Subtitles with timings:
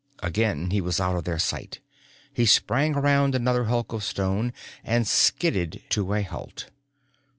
[0.23, 1.79] Again he was out of their sight.
[2.33, 4.51] He sprang around another hulk of stone
[4.83, 6.69] and skidded to a halt.